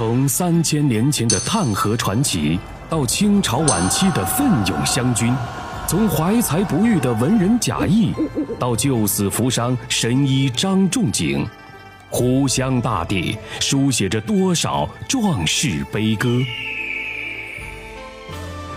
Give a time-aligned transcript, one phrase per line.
[0.00, 5.30] 从三千年前的探河传奇，到清朝晚期的奋勇湘军，
[5.86, 8.10] 从怀才不遇的文人贾谊，
[8.58, 11.46] 到救死扶伤神医张仲景，
[12.08, 16.30] 湖湘大地书写着多少壮士悲歌？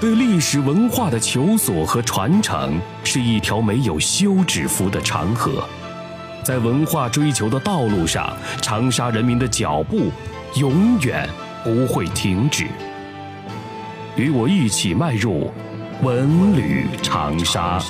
[0.01, 5.63] 对历史文化的求索和传承，是一条没有休止符的长河。
[6.43, 10.11] 在文化追求的道路上，长沙人民的脚步
[10.55, 11.29] 永远
[11.64, 12.68] 不会停止。
[14.15, 15.51] 与我一起迈入
[16.01, 17.82] 文旅长沙。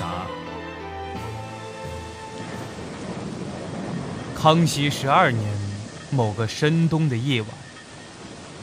[4.35, 5.43] 康熙十二年
[6.09, 7.49] 某个深冬的夜晚，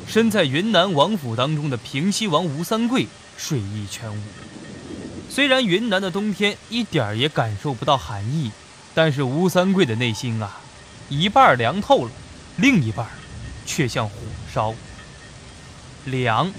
[0.06, 3.06] 身在云南王府当中的平西王吴三桂
[3.36, 4.20] 睡意全无。
[5.28, 8.50] 虽然云南的冬天一点儿也感受不到寒意。
[8.92, 10.58] 但是吴三桂的内心啊，
[11.08, 12.10] 一半凉透了，
[12.56, 13.06] 另一半
[13.64, 14.14] 却像火
[14.52, 14.74] 烧。
[16.06, 16.50] 凉，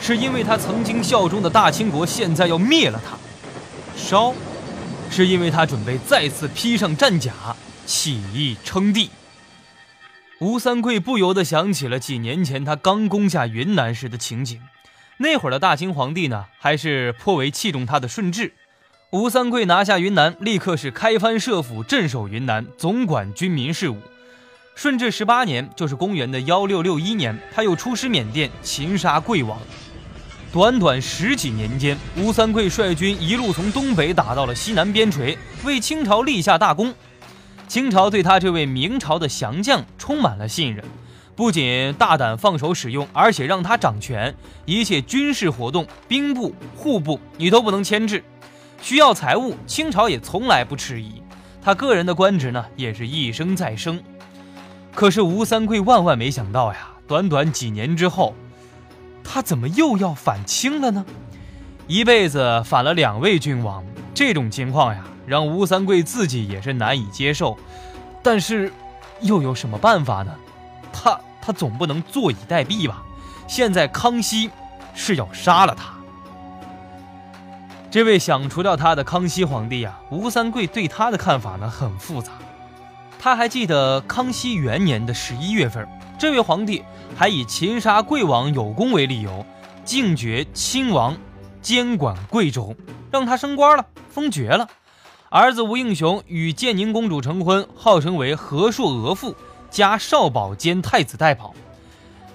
[0.00, 3.16] 是因为他曾经效忠的大清国现在要灭了他；
[3.96, 4.32] 烧，
[5.10, 7.32] 是因为他准备再次披上战甲，
[7.84, 9.10] 起义称帝。
[10.40, 14.60] 吴三桂不由得想起了几年前他刚攻下云南时的情景，
[15.16, 18.54] 那会儿的大清皇帝呢，还是颇为器重他的顺治。
[19.10, 23.96] 吴三桂拿下云南，立刻是开藩设府，镇守云南，总管军民事务。
[24.80, 29.58] 顺治十八年，就是公元的幺六六一年，他又出师缅甸，擒杀贵王。
[30.52, 36.94] 短短十几年间，吴三桂率军一路从东北打到了西南边陲，为清朝立下大功。
[37.66, 40.84] 清朝对他这位明朝的降将充满了信任，
[41.34, 44.32] 不仅大胆放手使用，而且让他掌权，
[44.64, 48.22] 一切军事活动、兵部、户部，你都不能牵制。
[48.80, 51.20] 需要财物，清朝也从来不迟疑。
[51.60, 54.00] 他个人的官职呢，也是一升再升。
[54.94, 58.34] 可是吴三桂万万没想到呀，短短几年之后，
[59.22, 61.04] 他怎么又要反清了呢？
[61.86, 67.56] 一辈子反了两位君王，这种情况呀，让吴三桂自己也是难以接受。
[68.22, 68.72] 但是，
[69.20, 70.34] 又有什么办法呢？
[70.92, 73.02] 他他总不能坐以待毙吧？
[73.46, 74.50] 现在康熙
[74.94, 75.94] 是要杀了他。
[77.90, 82.32] 这位想除掉他的康熙皇帝啊，吴三桂对他的看法呢很复杂。
[83.18, 85.86] 他还记得康熙元年的十一月份，
[86.18, 86.82] 这位皇帝
[87.16, 89.44] 还以擒杀贵王有功为理由，
[89.84, 91.16] 敬爵亲王，
[91.60, 92.74] 监管贵州，
[93.10, 94.68] 让他升官了，封爵了。
[95.30, 99.34] 儿子吴应熊与建宁公主成婚，号称为和硕额驸，
[99.68, 101.52] 加少保兼太子太保。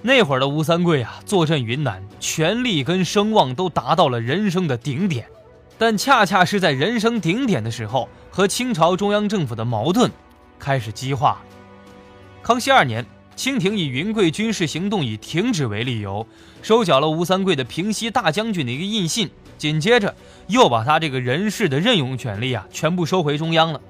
[0.02, 5.26] 那会儿的吴三桂啊，坐镇云南，权力跟声望都达到了人生的顶点。
[5.76, 10.10] 但恰恰是在人生顶点的时候，和清朝中央政府的矛盾
[10.64, 11.42] 开始激化。
[12.42, 13.04] 康熙二年，
[13.36, 16.26] 清廷以云贵军事行动已停止为理由，
[16.62, 20.14] 收缴了吴三桂的平西大将军的一个印信，紧接着
[20.46, 23.80] 又把他这个人事的任用权利啊全部收回中央了。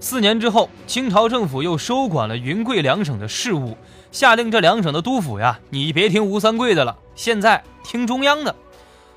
[0.00, 3.76] 四年之后，清朝政府又收管了云贵两省的事务，
[4.10, 8.56] 下令这两省的督府呀，你别听吴三桂的了，现在听中央的。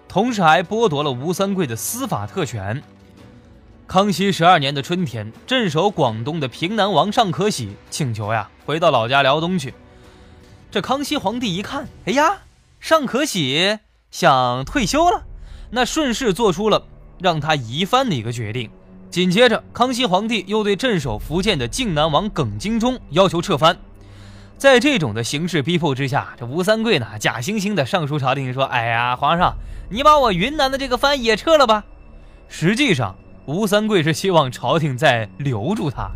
[0.08, 2.84] 同时还剥夺了吴三桂的司法特权。
[3.92, 9.74] 康熙十二年的春天，镇守广东的平南王尚可喜请求呀，回到老家辽东去。
[10.72, 12.38] 这康熙皇帝一看，哎呀，
[12.80, 13.80] 尚可喜
[14.10, 15.24] 想退休了，
[15.72, 16.88] 那顺势做出了
[17.20, 18.72] 让他移藩的一个决定。
[19.10, 23.78] 紧接着，康熙皇帝又对镇守福建的靖南王耿精忠要求撤藩。
[24.58, 29.58] 在这种的形势逼迫之下，这吴三桂呢，假惺惺的上书朝廷说：“哎呀，皇上。”
[29.92, 31.84] 你把我云南的这个藩也撤了吧？
[32.48, 36.12] 实际上，吴三桂是希望朝廷再留住他。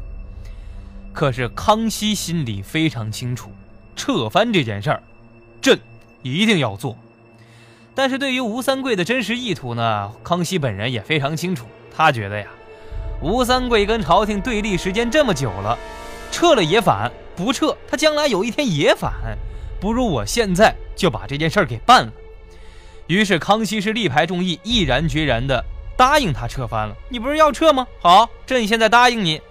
[1.13, 3.49] 可是康熙心里非常清楚，
[3.95, 5.03] 撤藩这件事儿，
[5.61, 5.79] 朕
[6.21, 6.97] 一定要做。
[7.93, 11.65] 但是对于吴三桂的真实意图呢，康熙本人也非常清楚。
[11.95, 12.47] 他觉得呀，
[13.21, 15.79] 吴三桂跟朝廷对立时间这么久了，
[16.31, 19.37] 撤了也反，不撤他将来有一天也反，
[19.79, 22.11] 不如我现在就把这件事儿给办了。
[23.07, 25.63] 于是康熙是力排众议，毅然决然地
[25.97, 26.95] 答应他撤藩了。
[27.09, 27.87] 你不是要撤吗？
[27.99, 29.41] 好，朕现在答应你，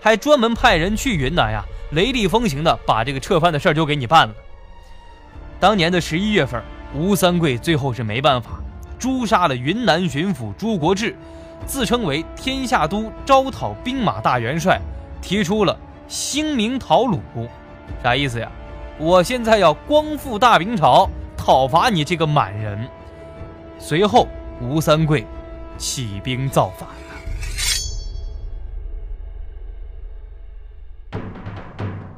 [0.00, 4.34] 还专门派人去云南呀，雷厉风行的把这个撤藩的事儿就给你办了。
[5.58, 6.62] 当年的十一月份，
[6.94, 8.50] 吴三桂最后是没办法，
[8.98, 11.16] 诛杀了云南巡抚朱国治，
[11.66, 14.80] 自称为天下都招讨兵马大元帅，
[15.22, 17.18] 提出了兴明讨虏，
[18.02, 18.50] 啥意思呀？
[18.98, 22.86] 我现在要光复大明朝，讨伐你这个满人。
[23.78, 24.28] 随后，
[24.60, 25.26] 吴三桂
[25.76, 26.94] 起兵造反了。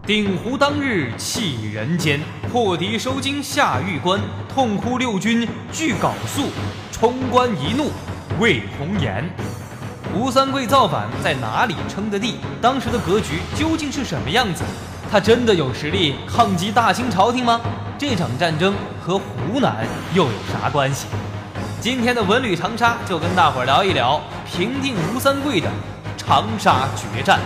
[0.06, 2.20] 鼎湖当日弃人间，
[2.50, 6.50] 破敌收京下玉关，痛哭六军俱缟素，
[6.92, 7.90] 冲冠一怒
[8.38, 9.28] 为红颜。
[10.14, 12.36] 吴三桂造反在哪里称的地？
[12.62, 14.62] 当时的格局究竟是什么样子？
[15.10, 17.60] 他真的有实力抗击大清朝廷吗？
[17.98, 21.06] 这场战争和湖南又有啥关系？
[21.86, 25.70] 今天的文旅长沙就跟大伙聊一聊平定吴三桂的
[26.16, 27.38] 长沙决战。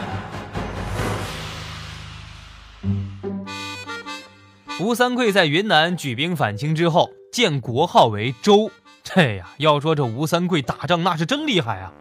[4.81, 8.71] 吴三桂在云南举兵反清之后，建国号为周。
[9.05, 11.93] 这呀，要说这吴三桂打仗那是真厉害啊！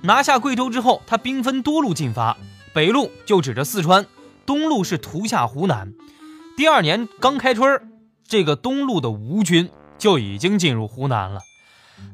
[0.00, 2.36] 拿下贵州之后，他兵分多路进发，
[2.72, 4.04] 北路就指着四川，
[4.44, 5.92] 东路是屠下湖南。
[6.56, 7.80] 第二年刚开春，
[8.26, 11.38] 这个东路的吴军就已经进入湖南了，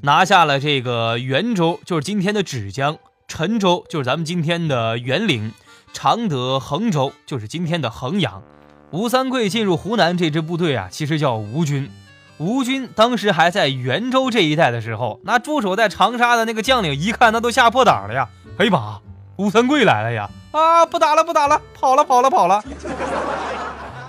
[0.03, 2.95] 拿下了这个元州，就是今天的芷江；
[3.29, 5.51] 陈州就是咱们今天的沅陵；
[5.93, 8.43] 常德、衡州就是今天的衡阳。
[8.91, 11.91] 吴三桂进入湖南这支部队啊，其实叫吴军。
[12.39, 18.29] 吴军当时还在元州这一带的时候，那驻守在长沙的那个将领一看，那都吓破胆了呀！
[18.57, 19.01] 哎呀妈，
[19.37, 20.31] 吴三桂来了呀！
[20.53, 22.65] 啊，不打了，不打了，跑了，跑了，跑了，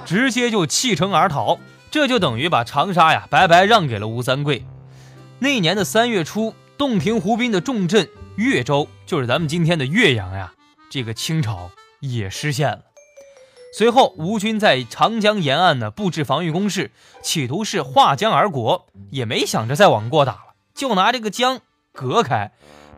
[0.05, 1.59] 直接就弃城而逃。
[1.91, 4.65] 这就等于把长沙呀白白让给了吴三桂。
[5.43, 10.53] 那年的三月初，洞庭湖滨的重镇岳州，就是咱们今天的岳阳呀，
[10.87, 12.83] 这个清朝也失陷了。
[13.75, 16.91] 随后，吴军在长江沿岸呢布置防御工事，
[17.23, 21.61] 企图是划江而过，也没想着再往过打了，就拿这个江
[21.91, 22.51] 隔开，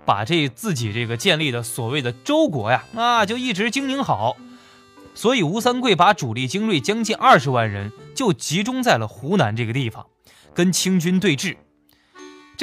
[0.04, 4.36] 把这自己这个建立的所谓的周国呀，那就一直经营好。
[5.16, 10.07] 所以，吴三桂把主力精锐将近二十万人就集中在了湖南这个地方，
[10.54, 11.56] 跟清军对峙。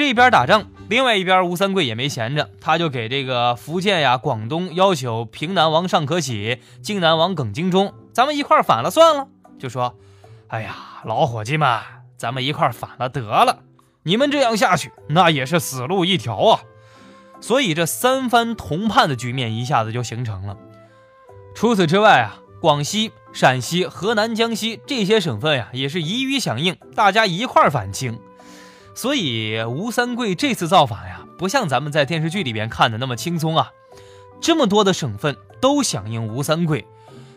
[0.01, 7.93] 这边打仗，另外一边吴三桂也没闲着，他就给这个福建呀、广东要求平南王尚可喜、靖南王耿精忠。
[8.11, 9.27] 咱们一块反了算了，
[9.59, 9.95] 就说
[10.49, 10.75] ：“哎呀，
[11.05, 11.79] 老伙计们，
[12.17, 13.59] 咱们一块反了得了。
[14.01, 16.61] 你们这样下去，那也是死路一条啊。”
[17.39, 20.57] 所以这三番同叛的局面一下子就形成了。
[21.53, 28.19] 除此之外啊，广西、陕西、河南、江西这些省份呀，也是一一响应，大家一块反清。
[28.93, 33.71] 所以吴三桂这次造反呀，不像咱们在电视剧里边看的那么轻松啊。
[34.41, 36.85] 这么多的省份都响应吴三桂。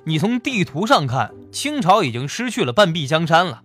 [0.04, 3.62] 你从地图上看，清朝已经失去了半壁江山了。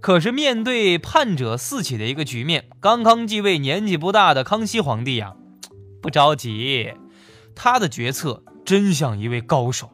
[0.00, 5.34] 可是面对叛者四起的一个局面，刚刚继位、年纪不大的康熙皇帝呀，
[6.00, 6.92] 不着急。
[7.54, 9.90] 他的决策真像一位高手。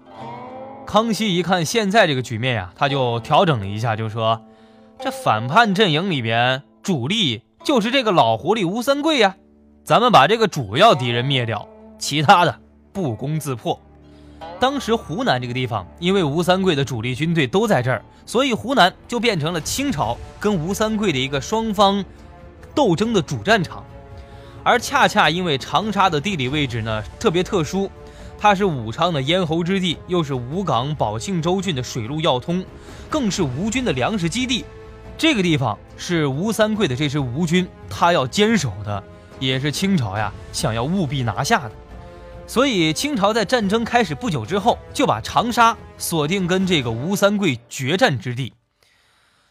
[0.86, 4.44] 康熙一看现在这个局面呀，他就调整了一下，就说
[5.00, 9.36] ：“这反叛阵营里边主力就是这个老狐狸吴三桂呀，
[9.84, 11.66] 咱们把这个主要敌人灭掉，
[11.98, 12.60] 其他的
[12.92, 13.80] 不攻自破。”
[14.60, 22.04] 当时湖南这个地方，因为吴三桂的主力军队都在这儿，所以湖南就变成了清朝跟吴三桂的一个双方
[22.74, 23.82] 斗争的主战场。
[24.62, 27.90] 而恰恰因为长沙的地理位置呢特别特殊，
[28.38, 32.62] 它是武昌的咽喉之地，又是武冈、宝庆州郡的水路要通，
[33.08, 34.66] 更是吴军的粮食基地。
[35.16, 39.02] 这个地方是吴三桂的这支吴军他要坚守的，
[39.38, 41.72] 也是清朝呀想要务必拿下的。
[42.46, 48.52] 所以，清朝在战争开始不久之后，就把长沙锁定跟这个吴三桂决战之地。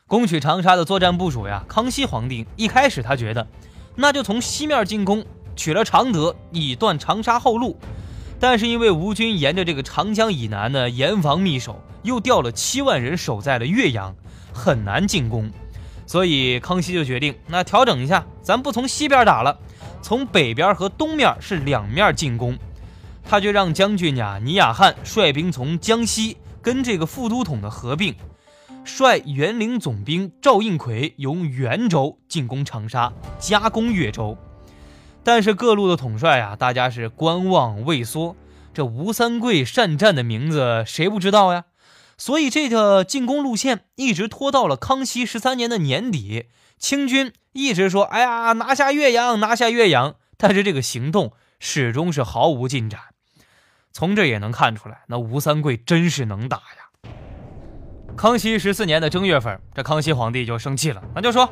[0.06, 3.48] 攻取长沙的作战部署呀，康熙皇帝一开始他觉得，
[3.96, 7.80] 那就从西面进攻，取了常德，以断长沙后路。
[8.40, 14.14] 但是因为吴军沿着这个长江以南呢，严防密守，又调了七万人守在了岳阳，
[14.54, 15.52] 很难进攻。
[16.06, 19.58] 所以康熙就决定，那调整一下，咱不从西边打了，
[20.02, 22.58] 从北边和东面是两面进攻。
[23.24, 28.14] 他就让将军呀倪雅汉率兵从江西跟这个副都统的合并，
[28.84, 34.38] 率元陵总兵赵应奎由元州进攻长沙，加攻岳州。
[35.24, 38.36] 但是各路的统帅啊，大家是观望畏缩。
[38.74, 41.64] 这吴三桂善战的名字谁不知道呀？
[42.24, 46.46] 所以这个进攻路线一直拖到了康熙十三年的年底，
[46.80, 53.02] 清军一直说：“哎呀，拿下岳阳，拿下岳阳。”但是这个行动始终是毫无进展。
[53.92, 57.12] 从这也能看出来，那吴三桂真是能打呀！
[58.16, 61.50] 康熙十四年的正月份，这康熙皇帝就生气了，那就说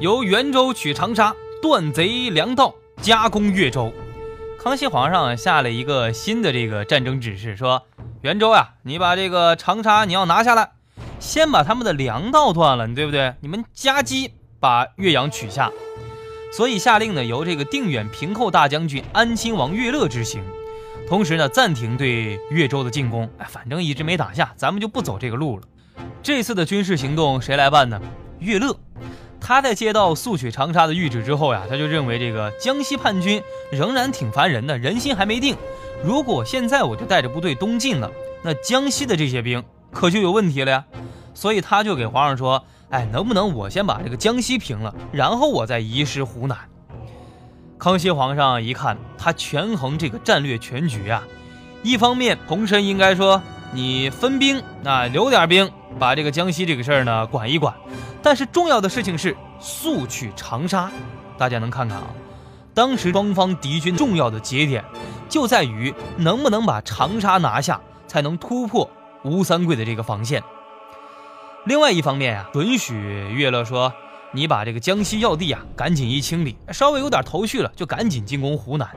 [0.00, 3.90] 由元州取长沙，断贼粮道，加攻岳州。
[4.62, 7.86] 康熙皇上下了一个新的这个战争指示，说
[8.22, 10.72] 元州啊，你把这个长沙你要拿下来，
[11.18, 13.34] 先把他们的粮道断了，对不对？
[13.40, 15.70] 你们夹击把岳阳取下。
[16.52, 20.44] 所以下令呢，由这个定远平寇大将军安亲王岳乐执行。
[21.08, 23.26] 同时呢暂停对岳州的进攻。
[23.38, 25.62] 哎，反正一直没打下，咱们就不走这个路了。
[26.22, 27.98] 这次的军事行动谁来办呢？
[28.38, 28.76] 岳乐。
[29.40, 33.42] 他在接到速取长沙的谕旨之后呀，他就认为这个江西叛军
[33.72, 35.56] 仍然挺烦人的，人心还没定。
[36.04, 38.10] 如果现在我就带着部队东进了，
[38.42, 40.84] 那江西的这些兵可就有问题了呀。
[41.32, 46.58] 所以他就给皇上说：“哎，能不能我先把这个江西平了，然后我再移师湖南？”
[47.78, 51.22] 康熙皇上一看，他权衡这个战略全局啊，
[51.82, 53.40] 一方面洪深应该说
[53.72, 57.74] 你分兵，那留点兵，把这个江西这个事儿呢管一管。
[58.22, 60.90] 但是重要的事情是速去长沙，
[61.38, 62.06] 大家能看看啊？
[62.72, 64.84] 当时双方敌军重要的节点
[65.28, 68.88] 就在于能不能把长沙拿下，才能突破
[69.24, 70.42] 吴三桂的这个防线。
[71.64, 72.94] 另外一方面啊，准许
[73.34, 73.92] 岳乐说
[74.32, 78.88] ：“你把这个江西要地啊，赶紧一清理，稍微有点头绪了，就赶紧进攻湖南。”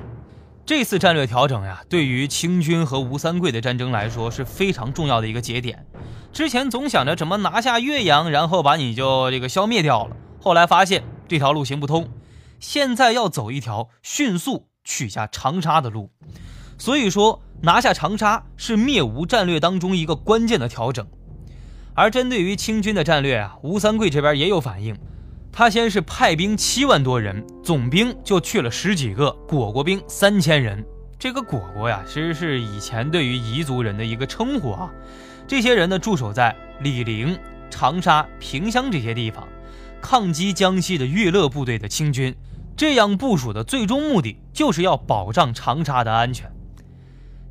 [0.65, 5.85] 这次战略调整呀，对于清军和吴三桂的战争来说是非常重要的一个节点。
[6.31, 10.15] 之前总想着怎么拿下岳阳，然后把你就这个消灭掉了。
[10.39, 12.09] 后来发现这条路行不通，
[12.61, 16.11] 现在要走一条迅速取下长沙的路。
[16.77, 21.05] 所以说，拿下长沙是灭吴战略当中一个关键的调整。
[21.93, 24.97] 而针对于清军的战略啊，吴三桂这边也有反应。
[25.55, 30.83] 他先是派兵七万多人，总兵就去了十几个，果果兵三千人。
[31.19, 34.91] 这个果果呀，其实是以前对于彝族人的一个称呼啊。
[35.47, 37.37] 这些人呢驻守在醴陵、
[37.69, 39.47] 长沙、萍乡这些地方，
[40.01, 42.35] 抗击江西的岳乐部队的清军。
[42.75, 46.51] 这样部署的最终目的就是要保障长沙的安全。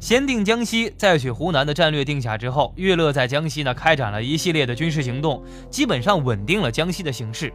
[0.00, 7.52] 先定江西，再取湖南的战略定下之后，岳乐在江西呢开展了一系列的军事行动，基本上稳定了江西的形势。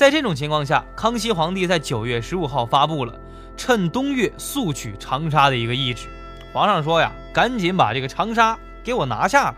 [0.00, 3.12] 在这种情况下，康熙皇帝在九月十五号发布了
[3.54, 6.08] 趁冬月速取长沙的一个懿旨。
[6.54, 8.58] 皇上说呀，赶紧把这个长沙。
[8.82, 9.54] 给我拿下了！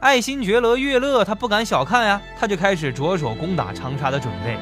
[0.00, 4.56] 爱新觉罗岳乐他不敢小看呀，他就开始着手攻打长沙的准备。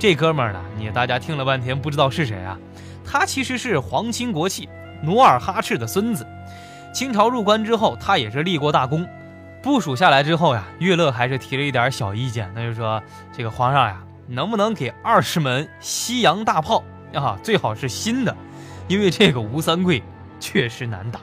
[0.00, 2.58] 这哥们儿呢，你大家听了半天不知道是谁啊？
[3.04, 4.68] 他其实是皇亲国戚
[5.00, 6.26] 努尔哈赤的孙子。
[6.92, 9.06] 清朝入关之后，他也是立过大功。
[9.68, 13.00] 部署下来之后呀，岳乐还是提了一点小意见，那就说
[13.32, 16.82] 这个皇上呀，能不能给二十门西洋大炮
[17.12, 17.38] 啊？
[17.42, 18.34] 最好是新的，
[18.88, 20.02] 因为这个吴三桂
[20.40, 21.20] 确实难打。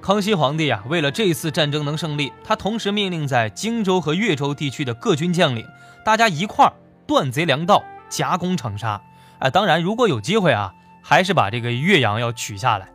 [0.00, 5.66] 康熙皇帝啊，为了这次战争能胜利，他同时命令在荆州和越州地区的各军将领，
[6.04, 6.72] 大家一块儿
[7.06, 9.02] 断贼粮道，夹攻长沙。
[9.40, 10.72] 哎，当然，如果有机会啊，
[11.02, 12.88] 还是把这个岳阳要取下来。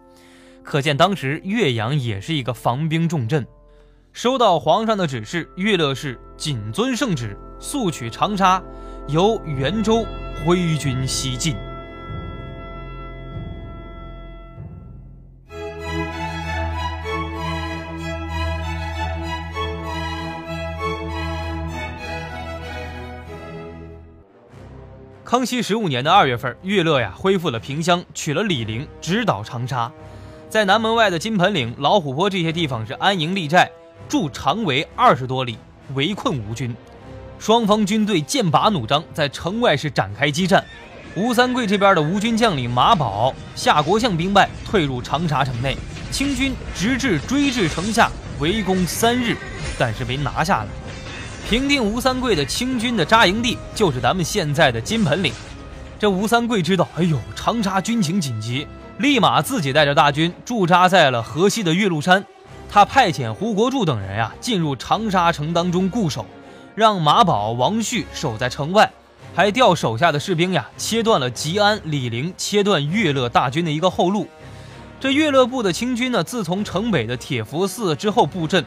[0.64, 3.46] 可见当时岳阳也是一个防兵重镇。
[4.14, 8.62] 收到皇上的指示，岳乐氏谨遵圣旨，速取长沙，
[9.08, 10.06] 由元州
[10.46, 11.56] 挥军西进。
[25.24, 29.92] 康熙十五年的二月份，岳乐呀恢复了平乡，取了醴陵，直捣长沙。
[30.50, 33.72] 在南门外的金盆岭、老虎坡这些地方是安营立寨，
[34.08, 35.58] 筑长围二十多里，
[35.96, 36.76] 围困吴军。
[37.40, 40.64] 双方军队剑拔弩张，在城外是展开激战。
[41.16, 45.78] 吴三桂这边的吴军将领马宝、夏国相兵败，退入长沙城内。
[46.10, 48.10] 清军直至追至城下，
[48.40, 49.36] 围攻三日，
[49.78, 50.70] 但是被拿下了。
[51.50, 55.34] 平定吴三桂的清军的扎营地就是咱们现在的金盆岭。
[56.00, 58.66] 这吴三桂知道，哎呦，长沙军情紧急，
[59.00, 62.24] 立马自己带着大军驻扎在了河西的岳麓山。
[62.74, 66.26] 他派遣胡国柱等人呀进入长沙城当中固守，
[66.74, 68.92] 让马宝、王旭守在城外，
[69.36, 74.28] 还调手下的士兵呀切断了吉安、醴陵，切断岳乐大军的一个后路。
[75.00, 78.66] 这岳乐部的清军呢，自从城北的铁佛寺之后布阵。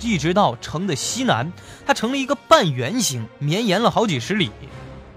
[0.00, 1.52] 一直到城的西南，
[1.86, 4.50] 它成了一个半圆形，绵延了好几十里。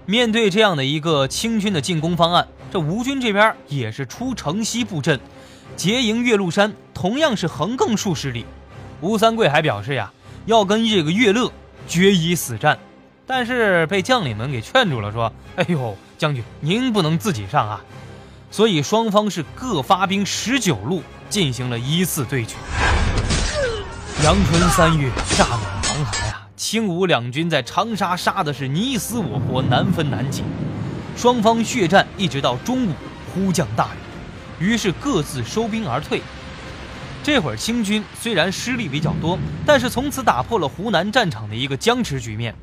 [0.06, 5.18] 面对这样的一个清军的进攻方案，这吴军这边也是出城西布阵，
[5.76, 8.44] 结营岳麓山，同样是横亘数十里。
[9.00, 10.12] 吴三桂还表示呀，
[10.44, 11.50] 要跟这个岳乐
[11.86, 12.78] 决一死战，
[13.26, 17.80] 但是被将领们给劝住了，说：“哎呦，将军您不能自己上啊！”
[18.50, 22.56] 所以双方是各发兵十九路，进行了一次对决。
[24.24, 26.46] 阳春三月，乍暖还寒啊！
[26.56, 30.42] 清吴两军在长沙杀的是你死我活，难分难解。
[31.18, 32.92] 双方血战一直到中午，
[33.34, 33.88] 忽降大
[34.60, 36.22] 雨，于是各自收兵而退。
[37.24, 42.54] 这会儿清军虽然失利比较多，但是从此打破了湖南战场的一个僵持局面。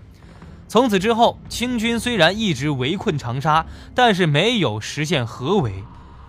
[0.70, 5.84] 从此之后，清军虽然一直围困长沙，但是没有实现合围。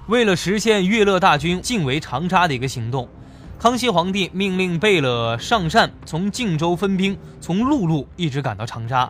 [0.09, 3.09] 为了实现岳乐大军进围长沙的一个行动，
[3.61, 9.09] 康熙皇帝命令贝勒尚善从靖州分兵，从陆路一直赶到长沙。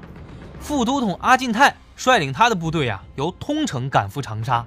[0.61, 4.65] 副都统阿进泰率领他的部队啊，由通城赶赴长沙。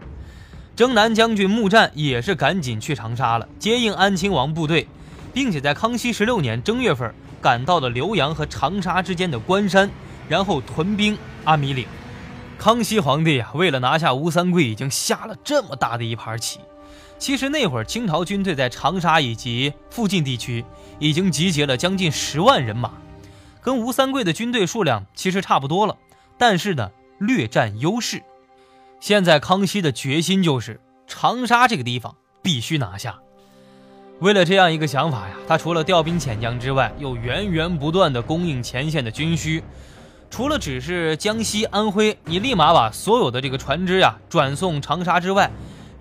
[0.75, 4.87] 征南将军穆战也是赶紧去长沙了，接应安亲王部队，
[5.33, 9.89] 并且在康熙十六年正月份赶到了浏阳和长沙之间的关山，
[10.27, 11.85] 然后屯兵阿米岭。
[12.57, 16.59] 康熙皇帝啊，为了拿下吴三桂，已经下了这么大的一盘棋。
[17.17, 20.63] 其实那会儿清朝军队在长沙以及附近地区
[20.99, 22.91] 已经集结了将近十万人马，
[23.61, 25.97] 跟吴三桂的军队数量其实差不多了，
[26.37, 28.23] 但是呢略占优势。
[28.99, 33.19] 现在康熙的决心就是长沙这个地方必须拿下。
[34.19, 39.63] 为了这样一个想法呀，他除了调兵遣将之外，又源源不断的供应前线的军需。
[40.29, 45.49] 除了只是江西、安徽，你立马把所有的这个船只呀转送长沙之外，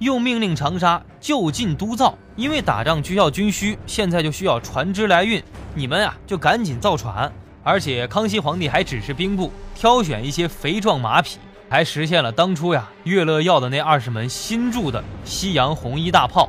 [0.00, 5.42] 又命令长沙就近督造，因为打仗需要军需，现在就需要船只来运，
[5.74, 7.32] 你们啊就赶紧造船。
[7.68, 11.36] 而且康熙皇帝还指示兵部挑选一些肥壮马匹。
[11.68, 16.48] 还实现了当初呀，岳乐要的那二十门新铸的西洋红衣大炮，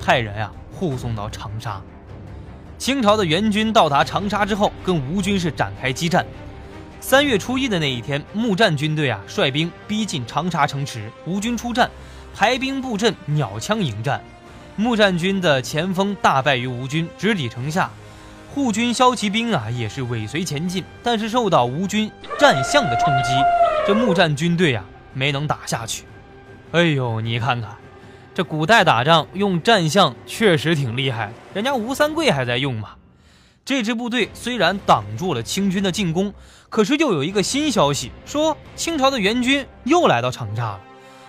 [0.00, 1.80] 派人呀护送到长沙。
[2.78, 6.26] 清朝的援军到达长沙之后，跟吴军是展开激战。
[7.00, 11.88] 三月初一的那一天，木战军队啊率兵逼近长沙城池，吴军出战，
[12.34, 14.20] 排兵布阵，鸟枪迎战。
[14.74, 17.88] 木战军的前锋大败于吴军，直抵城下。
[18.56, 23.28] 护军骁骑兵啊也是尾随前进，但是受到吴军战象的冲击。
[23.86, 24.82] 这木战军队呀，
[25.12, 26.04] 没能打下去。
[26.72, 27.76] 哎呦，你看看，
[28.34, 31.34] 这古代打仗用战象确实挺厉害。
[31.52, 32.92] 人家吴三桂还在用嘛。
[33.62, 36.32] 这支部队虽然挡住了清军的进攻，
[36.70, 40.80] 可是又有一个新消息，说清朝的援军又来到长沙了。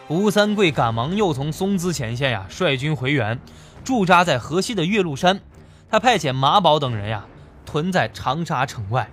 [0.08, 3.38] 吴三桂赶忙又从松滋前线呀率军回援，
[3.84, 5.42] 驻扎在河西的岳麓山。
[5.90, 7.26] 他派遣马宝等人呀
[7.66, 9.10] 屯在长沙城外。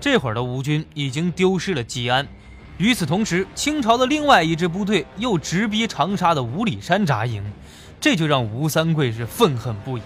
[0.00, 2.26] 这会儿的吴军已经丢失了吉安。
[2.78, 7.42] 与此同时，清朝的另外一支部队又直逼长沙的五里山扎营，
[8.00, 10.02] 这就让吴三桂是愤恨不已。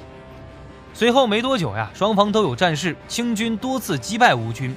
[0.95, 4.75] 随后没多久呀，双方都有战事，清军多次击败吴军。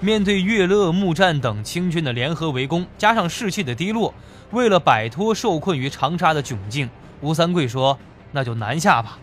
[0.00, 4.12] 面对岳乐、木战等清军的联合围攻，加上士气的低落，
[4.50, 6.88] 为了摆脱受困于长沙的窘境，
[7.20, 7.98] 吴三桂说
[8.32, 9.18] ：“那就南下吧。”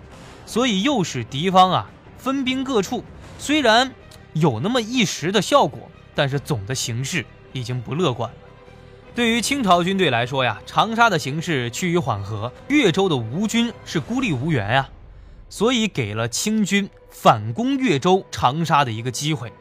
[0.47, 3.03] 所以又使敌方啊分兵各处，
[3.37, 3.93] 虽然
[4.33, 7.23] 有那么一时的效果，但是总的形势。
[7.53, 8.37] 已经不乐观了。
[9.15, 14.89] 对于清朝军队来说呀，长沙的形势趋于缓和，岳州的吴军是孤立无援呀，
[15.49, 19.51] 所以给了清军反攻岳州、长沙的一个机会。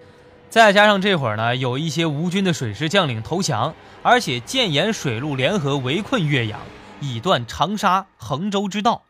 [0.51, 6.61] 再加上这会儿呢，有一些吴军的水师将领投降，而且建言水陆联合围困岳阳，
[7.01, 9.05] 以断长沙、衡州之道。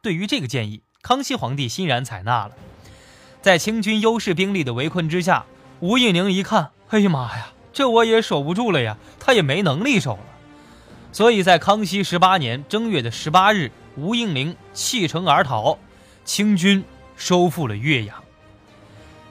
[0.00, 2.52] 对于这个建议，康熙皇帝欣然采纳了。
[3.40, 5.44] 在清军优势兵力的围困之下，
[5.80, 7.52] 吴应宁一看，哎呀妈呀！
[7.72, 10.22] 这我也守不住了呀，他也没能力守了。
[11.10, 15.76] 所以在康熙十八年正月的十八日，吴应麟弃城而逃，
[16.24, 16.84] 清军
[17.16, 18.22] 收复了岳阳。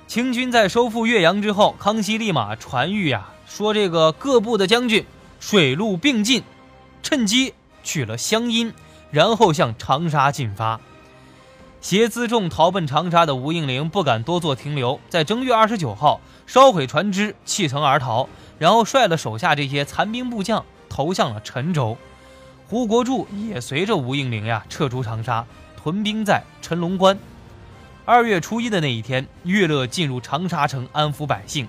[0.08, 5.06] 清军在收复岳阳之后，康熙立马传谕呀，说这个各部的将军
[5.40, 6.44] 水陆并进，
[7.02, 8.74] 趁机取了湘阴，
[9.10, 10.82] 然后向长沙进发。
[11.82, 16.22] 携辎重逃奔长沙的吴应麟不敢多做停留，在正月二十九号。
[16.46, 18.28] 烧毁船只，弃城而逃，
[18.60, 21.98] 然后率了手下这些残兵部将投向了陈州。
[22.68, 25.46] 胡国柱也随着吴应麟呀撤出长沙，
[25.82, 27.18] 屯兵在陈龙关。
[28.04, 31.68] 二月初一的那一天，岳乐进入长沙城安抚百姓。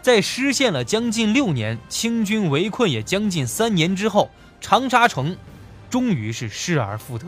[0.00, 5.36] 在失陷了将近六年，清军围困也将近三年之后，长沙城
[5.88, 7.26] 终于是失而复得。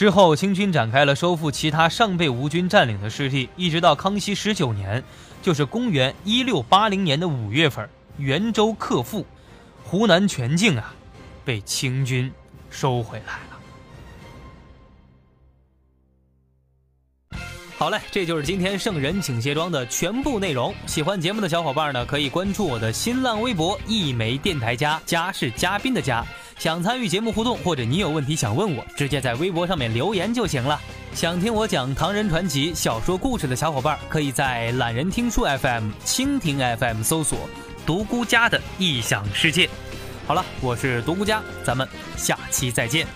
[0.00, 5.04] 之后，清军展开了收复其他尚被吴军占领的失地，一直到康熙十九年。
[5.42, 7.86] 就是公元一六八零年的五月份，
[8.16, 9.26] 元州克复，
[9.84, 10.94] 湖南全境啊，
[11.44, 12.32] 被清军
[12.70, 13.40] 收回来了。
[17.76, 20.74] 好嘞，这就是今天圣人请卸妆的全部内容。
[20.86, 26.24] 喜欢节目的小伙伴呢，可以关注我的新浪微博“一枚电台家”，家是嘉宾的家。
[26.60, 30.78] 想参与节目互动，或者你有问题想问我，直接在微博上面留言就行了。
[31.14, 37.48] 想听我讲唐人传奇小说故事的小伙伴，可以在懒人听书 FM、蜻蜓 FM 搜索
[37.86, 39.70] “独孤家的异想世界”。
[40.28, 43.06] 好了，我是独孤家，咱们下期再见。